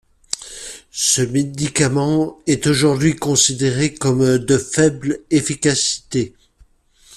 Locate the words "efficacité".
5.29-6.33